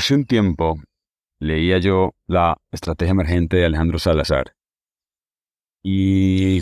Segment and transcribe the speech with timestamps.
[0.00, 0.80] Hace un tiempo
[1.40, 4.54] leía yo la estrategia emergente de Alejandro Salazar
[5.84, 6.58] y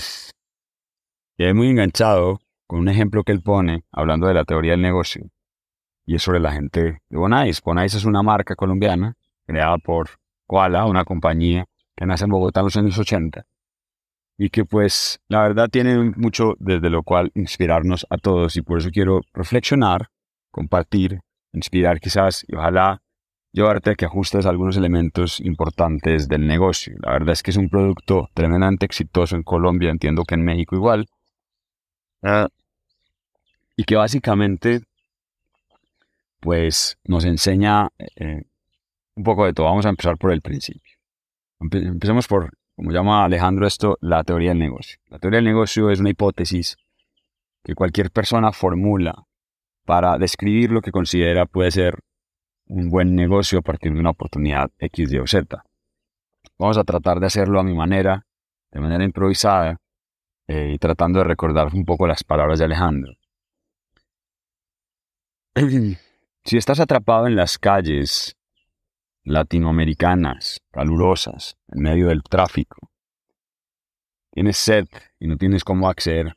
[1.37, 5.31] quedé muy enganchado con un ejemplo que él pone hablando de la teoría del negocio
[6.05, 7.63] y es sobre la gente de Bonais.
[7.63, 9.15] Bonais es una marca colombiana
[9.47, 10.19] creada por
[10.49, 11.67] Koala, una compañía
[11.97, 13.47] que nace en Bogotá en los años 80
[14.37, 18.79] y que pues la verdad tiene mucho desde lo cual inspirarnos a todos y por
[18.79, 20.09] eso quiero reflexionar,
[20.51, 21.21] compartir,
[21.53, 23.01] inspirar quizás y ojalá
[23.53, 26.97] llevarte a que ajustes algunos elementos importantes del negocio.
[27.01, 30.77] La verdad es que es un producto tremendamente exitoso en Colombia, entiendo que en México
[30.77, 31.07] igual,
[32.23, 32.49] ah,
[33.77, 34.83] y que básicamente
[36.41, 38.43] pues nos enseña eh,
[39.15, 39.67] un poco de todo.
[39.67, 40.95] Vamos a empezar por el principio.
[41.61, 45.01] empecemos por como llama Alejandro esto, la teoría del negocio.
[45.09, 46.77] La teoría del negocio es una hipótesis
[47.65, 49.27] que cualquier persona formula
[49.85, 51.99] para describir lo que considera puede ser
[52.69, 55.65] un buen negocio a partir de una oportunidad X, Y o Z.
[56.59, 58.27] Vamos a tratar de hacerlo a mi manera,
[58.71, 59.79] de manera improvisada,
[60.47, 63.15] eh, y tratando de recordar un poco las palabras de Alejandro.
[66.45, 68.39] Si estás atrapado en las calles
[69.23, 72.91] latinoamericanas, calurosas, en medio del tráfico.
[74.31, 74.87] Tienes sed
[75.19, 76.35] y no tienes cómo acceder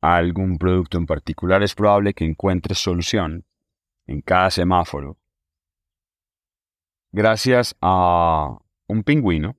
[0.00, 3.44] a algún producto en particular, es probable que encuentres solución
[4.06, 5.18] en cada semáforo.
[7.12, 9.56] Gracias a un pingüino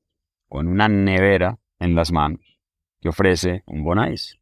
[0.48, 2.60] con una nevera en las manos
[3.00, 4.38] que ofrece un bonais.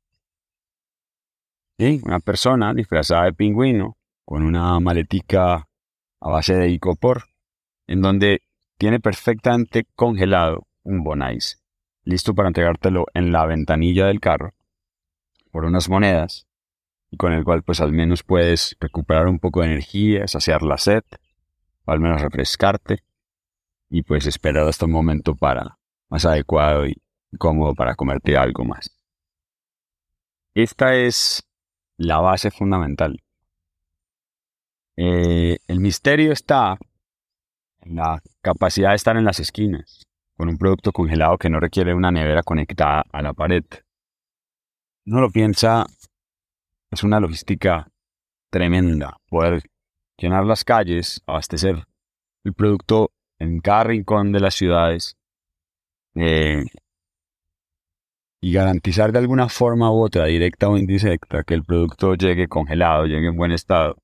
[1.77, 5.67] Y una persona disfrazada de pingüino con una maletica
[6.21, 7.23] a base de icopor
[7.87, 8.43] en donde
[8.77, 11.63] tiene perfectamente congelado un Bonais,
[12.03, 14.53] listo para entregártelo en la ventanilla del carro
[15.51, 16.47] por unas monedas
[17.11, 20.77] y con el cual pues al menos puedes recuperar un poco de energía, saciar la
[20.77, 21.03] sed,
[21.85, 23.03] o al menos refrescarte
[23.89, 25.77] y pues esperar hasta un momento para
[26.09, 27.01] más adecuado y
[27.37, 28.95] cómodo para comerte algo más.
[30.53, 31.43] Esta es
[31.97, 33.21] la base fundamental.
[34.97, 36.77] Eh, el misterio está
[37.83, 40.05] la capacidad de estar en las esquinas,
[40.35, 43.63] con un producto congelado que no requiere una nevera conectada a la pared.
[45.05, 45.85] No lo piensa,
[46.91, 47.89] es una logística
[48.49, 49.63] tremenda poder
[50.17, 51.85] llenar las calles, abastecer
[52.43, 55.17] el producto en cada rincón de las ciudades
[56.15, 56.65] eh,
[58.41, 63.05] y garantizar de alguna forma u otra, directa o indirecta, que el producto llegue congelado,
[63.05, 63.97] llegue en buen estado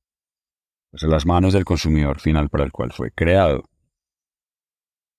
[0.92, 3.64] pues, en las manos del consumidor final para el cual fue creado.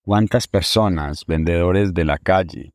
[0.02, 2.72] ¿Cuántas personas, vendedores de la calle,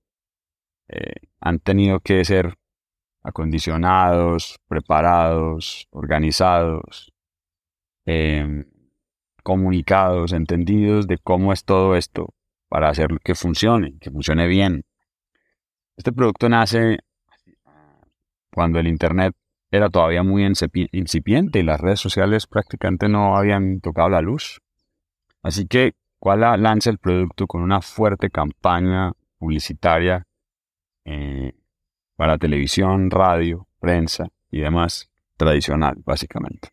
[0.90, 2.57] eh, han tenido que ser
[3.23, 7.11] acondicionados, preparados, organizados,
[8.05, 8.65] em,
[9.43, 12.33] comunicados, entendidos de cómo es todo esto
[12.69, 14.83] para hacer que funcione, que funcione bien?
[15.97, 16.99] Este producto nace
[18.51, 19.35] cuando el Internet
[19.71, 24.61] era todavía muy incipiente y las redes sociales prácticamente no habían tocado la luz.
[25.43, 30.23] Así que Koala lanza el producto con una fuerte campaña publicitaria
[31.05, 31.53] eh,
[32.21, 36.69] para televisión, radio, prensa y demás tradicional, básicamente.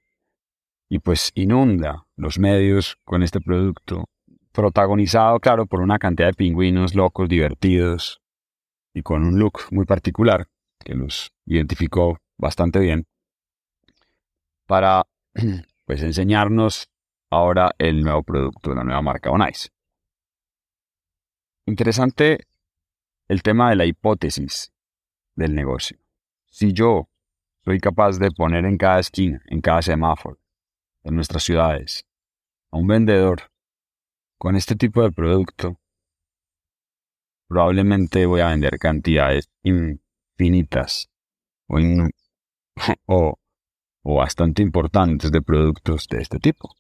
[0.91, 4.11] Y pues inunda los medios con este producto,
[4.53, 8.21] protagonizado, claro, por una cantidad de pingüinos locos, divertidos
[8.93, 10.49] y con un look muy particular
[10.85, 13.07] que los identificó bastante bien
[14.67, 15.07] para
[15.87, 16.91] pues enseñarnos
[17.31, 19.73] ahora el nuevo producto de la nueva marca Onais.
[21.65, 22.47] Interesante
[23.29, 24.75] el tema de la hipótesis
[25.39, 25.99] del negocio.
[26.51, 27.09] Si yo
[27.65, 30.39] soy capaz de poner en cada esquina, en cada semáforo,
[31.05, 32.05] en nuestras ciudades,
[32.71, 33.43] a un vendedor
[34.37, 35.79] con este tipo de producto,
[37.49, 41.09] probablemente voy a vender cantidades infinitas
[41.69, 41.79] o,
[44.03, 46.75] o, bastante importantes de productos de este tipo.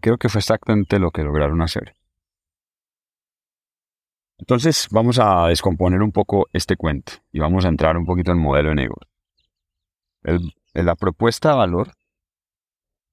[0.00, 1.94] Creo que fue exactamente lo que lograron hacer.
[4.38, 8.38] Entonces vamos a descomponer un poco este cuento y vamos a entrar un poquito en
[8.38, 9.08] el modelo de negocio.
[10.74, 11.92] la propuesta de valor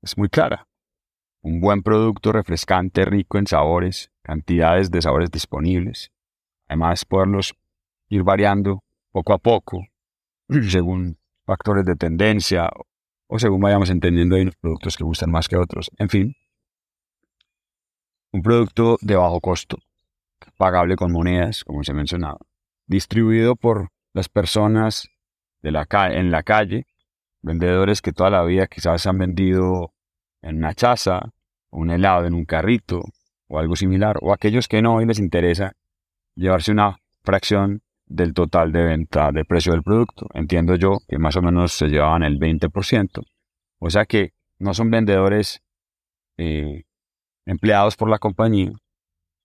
[0.01, 0.67] es muy clara.
[1.41, 6.11] Un buen producto refrescante, rico en sabores, cantidades de sabores disponibles.
[6.67, 7.53] Además, poderlos
[8.09, 9.85] ir variando poco a poco
[10.69, 12.69] según factores de tendencia
[13.27, 15.91] o según vayamos entendiendo hay unos productos que gustan más que otros.
[15.97, 16.35] En fin,
[18.31, 19.77] un producto de bajo costo,
[20.57, 22.39] pagable con monedas, como se mencionaba,
[22.87, 25.09] distribuido por las personas
[25.61, 26.87] en la calle,
[27.41, 29.93] vendedores que toda la vida quizás han vendido
[30.41, 31.31] en una chaza,
[31.69, 33.01] un helado en un carrito
[33.47, 35.73] o algo similar, o aquellos que no y les interesa
[36.35, 40.27] llevarse una fracción del total de venta de precio del producto.
[40.33, 43.23] Entiendo yo que más o menos se llevaban el 20%.
[43.79, 45.61] O sea que no son vendedores
[46.37, 46.83] eh,
[47.45, 48.71] empleados por la compañía,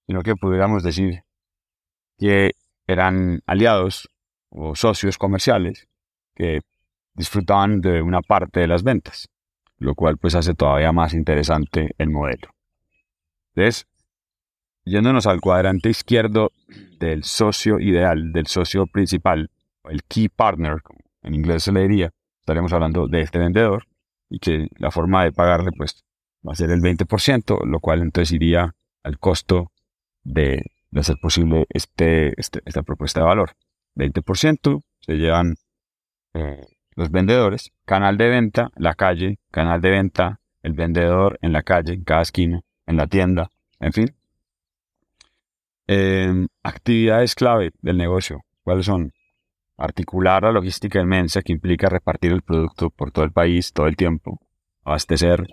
[0.06, 1.22] sino que pudiéramos decir
[2.18, 2.52] que
[2.86, 4.08] eran aliados
[4.50, 5.88] o socios comerciales
[6.34, 6.60] que
[7.14, 9.28] disfrutaban de una parte de las ventas,
[9.78, 12.48] lo cual pues hace todavía más interesante el modelo.
[13.54, 13.86] Entonces,
[14.84, 16.50] yéndonos al cuadrante izquierdo
[16.98, 19.50] del socio ideal, del socio principal,
[19.84, 20.82] el key partner,
[21.22, 22.10] en inglés se le diría,
[22.40, 23.86] estaremos hablando de este vendedor
[24.28, 26.04] y que la forma de pagarle pues
[26.46, 29.70] va a ser el 20%, lo cual entonces iría al costo
[30.24, 30.62] de,
[30.94, 33.52] hacer posible este, este, esta propuesta de valor.
[33.96, 35.56] 20% se llevan
[36.34, 36.66] eh,
[36.96, 41.94] los vendedores, canal de venta, la calle, canal de venta, el vendedor en la calle,
[41.94, 43.50] en cada esquina, en la tienda,
[43.80, 44.14] en fin.
[45.86, 49.12] Em, actividades clave del negocio, ¿cuáles son?
[49.76, 53.96] Articular la logística inmensa que implica repartir el producto por todo el país todo el
[53.96, 54.40] tiempo,
[54.84, 55.46] abastecer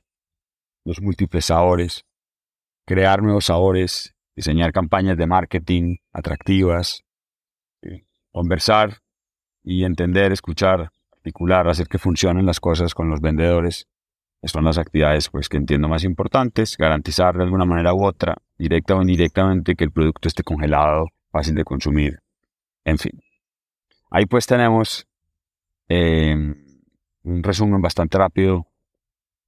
[0.85, 2.05] los múltiples sabores,
[2.85, 7.03] crear nuevos sabores, diseñar campañas de marketing atractivas,
[8.31, 8.97] conversar
[9.63, 13.87] y entender, escuchar, articular, hacer que funcionen las cosas con los vendedores.
[14.41, 18.35] Estas son las actividades pues, que entiendo más importantes, garantizar de alguna manera u otra,
[18.57, 22.19] directa o indirectamente, que el producto esté congelado, fácil de consumir,
[22.83, 23.21] en fin.
[24.09, 25.07] Ahí pues tenemos
[25.87, 26.35] eh,
[27.23, 28.65] un resumen bastante rápido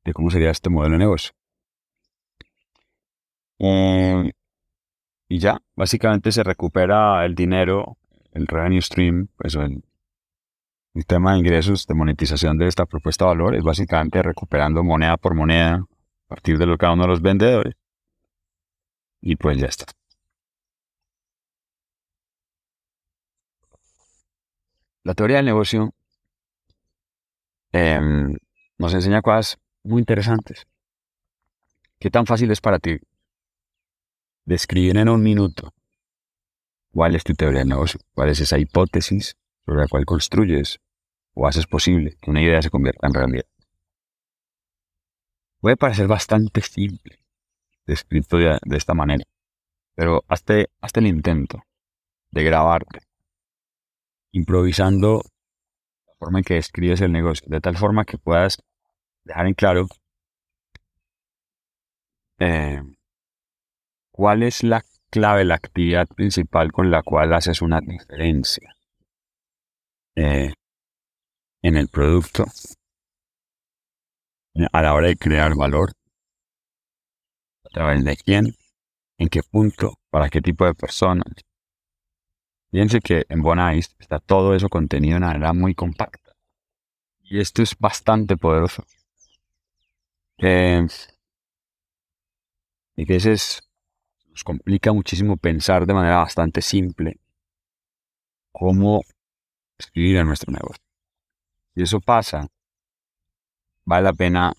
[0.03, 1.31] de cómo sería este modelo de negocio.
[3.59, 4.31] Eh,
[5.33, 7.97] y ya, básicamente se recupera el dinero,
[8.33, 9.81] el revenue stream, pues el
[11.07, 15.33] tema de ingresos de monetización de esta propuesta de valor es básicamente recuperando moneda por
[15.33, 17.73] moneda a partir de lo que cada uno de los vendedores.
[19.21, 19.85] Y pues ya está.
[25.03, 25.95] La teoría del negocio
[27.71, 28.37] em,
[28.77, 30.67] nos enseña cosas muy interesantes.
[31.97, 32.99] ¿Qué tan fácil es para ti
[34.45, 35.73] describir en un minuto
[36.91, 37.99] cuál es tu teoría del negocio?
[38.13, 39.35] ¿Cuál es esa hipótesis
[39.65, 40.79] sobre la cual construyes
[41.33, 43.45] o haces posible que una idea se convierta en realidad?
[45.59, 47.19] Puede parecer bastante simple
[47.85, 49.23] descrito de, esta manera,
[49.95, 51.63] pero hazte, hazte el intento
[52.31, 52.99] de grabarte,
[54.31, 55.21] improvisando
[56.07, 58.57] la forma en que describes el negocio, de tal forma que puedas
[59.23, 59.87] dejar en claro
[62.39, 62.81] eh,
[64.13, 68.75] cuál es la clave, la actividad principal con la cual haces una diferencia
[70.15, 70.53] eh,
[71.63, 72.45] en el producto
[74.71, 75.93] a la hora de crear valor,
[77.65, 78.55] a través de quién,
[79.17, 81.33] en qué punto, para qué tipo de personas.
[82.69, 86.33] Fíjense que en Bonais está todo eso contenido de una manera muy compacta.
[87.23, 88.85] Y esto es bastante poderoso.
[90.37, 90.85] Eh,
[92.95, 93.72] y que veces
[94.33, 97.19] nos complica muchísimo pensar de manera bastante simple
[98.51, 99.01] cómo
[99.77, 100.83] escribir en nuestro negocio.
[101.75, 102.47] Si eso pasa,
[103.85, 104.53] vale la pena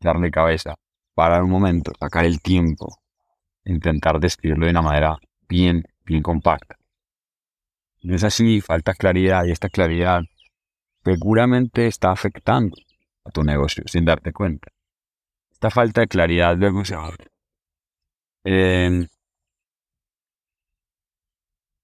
[0.00, 0.74] darle cabeza,
[1.14, 2.98] parar un momento, sacar el tiempo,
[3.64, 5.16] intentar describirlo de una manera
[5.48, 6.76] bien, bien compacta.
[8.02, 10.22] No es así, falta claridad y esta claridad
[11.02, 12.76] seguramente está afectando
[13.24, 14.68] a tu negocio sin darte cuenta.
[15.50, 17.26] Esta falta de claridad luego se abre.
[18.44, 19.08] En,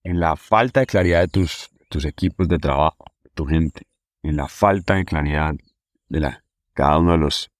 [0.05, 3.83] en la falta de claridad de tus, tus equipos de trabajo, tu gente,
[4.23, 5.55] en la falta de claridad
[6.09, 7.51] de la, cada uno de los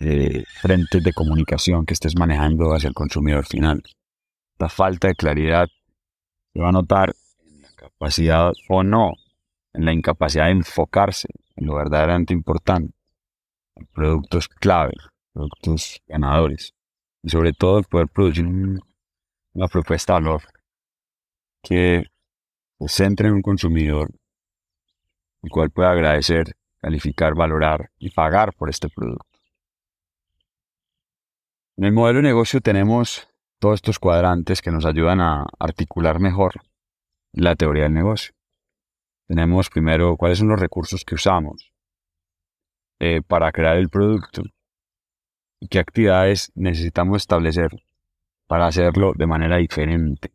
[0.00, 3.82] eh, frentes de comunicación que estés manejando hacia el consumidor final.
[4.58, 5.68] La falta de claridad
[6.52, 9.14] se va a notar en la capacidad o no,
[9.72, 12.92] en la incapacidad de enfocarse en lo verdaderamente importante,
[13.76, 14.92] en productos clave,
[15.32, 16.74] productos ganadores
[17.22, 20.42] y sobre todo poder producir una propuesta de valor
[21.62, 22.04] que
[22.78, 24.10] se centre en un consumidor
[25.42, 29.24] el cual pueda agradecer, calificar, valorar y pagar por este producto.
[31.76, 36.54] En el modelo de negocio tenemos todos estos cuadrantes que nos ayudan a articular mejor
[37.32, 38.32] la teoría del negocio.
[39.26, 41.72] Tenemos primero cuáles son los recursos que usamos
[42.98, 44.42] eh, para crear el producto
[45.68, 47.70] qué actividades necesitamos establecer
[48.46, 50.32] para hacerlo de manera diferente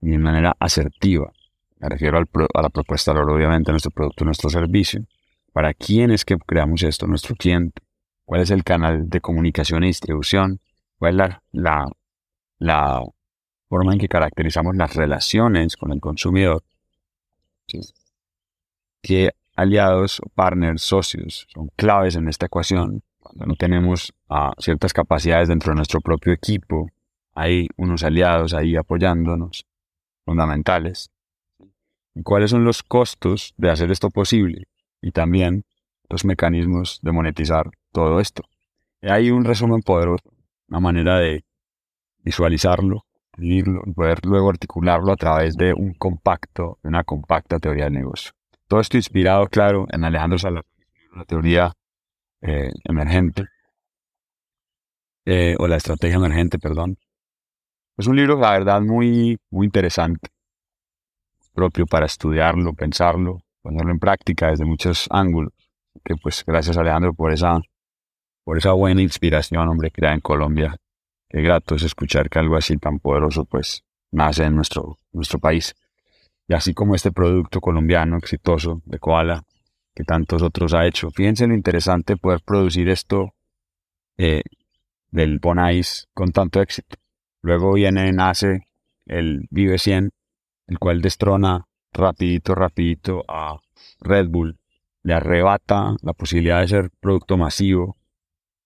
[0.00, 1.32] y de manera asertiva.
[1.78, 5.04] Me refiero a la propuesta de valor, obviamente, nuestro producto, nuestro servicio.
[5.52, 7.06] ¿Para quién es que creamos esto?
[7.06, 7.82] Nuestro cliente,
[8.24, 10.60] cuál es el canal de comunicación y distribución,
[10.98, 11.88] cuál es la,
[12.58, 13.02] la,
[13.68, 16.62] forma en que caracterizamos las relaciones con el consumidor,
[19.02, 23.02] qué aliados, partners, socios son claves en esta ecuación.
[23.46, 24.12] No tenemos
[24.58, 26.88] ciertas capacidades dentro de nuestro propio equipo,
[27.34, 29.64] hay unos aliados ahí apoyándonos,
[30.24, 31.10] fundamentales.
[32.14, 34.66] ¿Y cuáles son los costos de hacer esto posible?
[35.00, 35.64] Y también
[36.08, 38.42] los mecanismos de monetizar todo esto.
[39.02, 40.32] hay un resumen poderoso,
[40.68, 41.44] una manera de
[42.24, 43.04] visualizarlo,
[43.36, 47.92] vivirlo y poder luego articularlo a través de un compacto, de una compacta teoría del
[47.92, 48.32] negocio.
[48.66, 50.64] Todo esto inspirado, claro, en Alejandro Salazar,
[51.14, 51.72] la teoría
[52.42, 53.46] eh, emergente,
[55.26, 56.96] eh, o la estrategia emergente, perdón.
[57.96, 60.30] Es un libro, la verdad, muy, muy interesante,
[61.52, 65.52] propio para estudiarlo, pensarlo, ponerlo en práctica desde muchos ángulos.
[66.04, 67.60] Que pues gracias Alejandro por esa,
[68.44, 70.76] por esa buena inspiración, hombre, creada en Colombia.
[71.28, 75.74] Qué grato es escuchar que algo así tan poderoso pues nace en nuestro, nuestro país.
[76.46, 79.42] Y así como este producto colombiano exitoso de Koala,
[79.98, 81.10] que tantos otros ha hecho.
[81.10, 83.34] Fíjense lo interesante poder producir esto
[84.16, 84.44] eh,
[85.10, 86.98] del Bonais con tanto éxito.
[87.42, 88.68] Luego viene, nace
[89.06, 90.12] el Vive 100,
[90.68, 93.58] el cual destrona rapidito, rapidito a
[93.98, 94.60] Red Bull,
[95.02, 97.96] le arrebata la posibilidad de ser producto masivo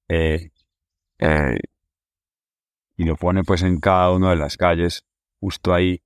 [0.09, 0.51] eh,
[1.19, 1.61] eh,
[2.99, 5.07] y lo pone pues en cada una de las calles,
[5.41, 6.03] justo ahí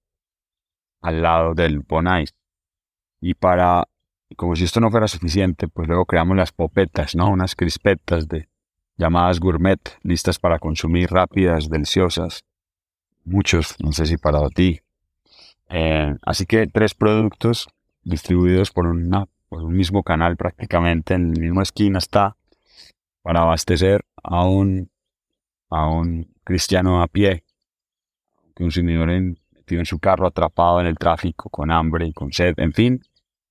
[1.01, 2.33] al lado del Bonais.
[3.21, 3.89] Y para,
[4.35, 7.31] como si esto no fuera suficiente, pues luego creamos las popetas, ¿no?
[7.31, 8.49] Unas crispetas de
[8.97, 12.45] llamadas gourmet, listas para consumir, rápidas, deliciosas,
[13.25, 14.81] muchos, no sé si para ti.
[15.69, 17.69] Eh, así que tres productos
[18.03, 22.37] distribuidos por, una, por un mismo canal prácticamente, en la misma esquina está,
[23.23, 24.91] para abastecer a un,
[25.71, 27.45] a un cristiano a pie,
[28.59, 29.09] un señor
[29.53, 33.03] metido en su carro atrapado en el tráfico, con hambre y con sed, en fin,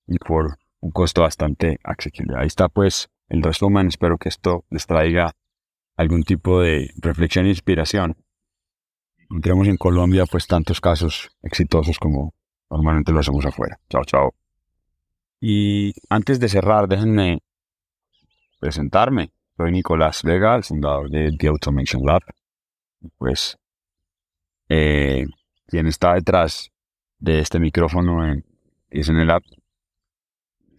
[0.08, 2.36] y por un costo bastante accesible.
[2.38, 5.34] Ahí está pues el resumen, espero que esto les traiga
[5.98, 8.18] algún tipo de reflexión e inspiración
[9.26, 12.34] encontremos en Colombia pues tantos casos exitosos como
[12.70, 13.80] normalmente lo hacemos afuera.
[13.90, 14.36] Chao, chao.
[15.40, 17.40] Y antes de cerrar, déjenme
[18.60, 19.32] presentarme.
[19.58, 22.22] Soy Nicolás Vega, el fundador de The Automation Lab.
[23.18, 23.58] Pues,
[24.70, 25.26] eh,
[25.68, 26.72] quien está detrás
[27.20, 28.24] de este micrófono
[28.90, 29.44] es en el app.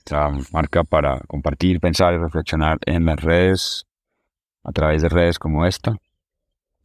[0.07, 3.87] Esta marca para compartir, pensar y reflexionar en las redes,
[4.63, 5.97] a través de redes como esta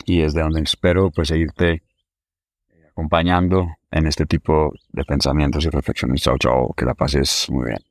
[0.06, 1.84] y es de donde espero pues seguirte
[2.90, 6.24] acompañando en este tipo de pensamientos y reflexiones.
[6.24, 7.91] Chao, chao, que la pases muy bien.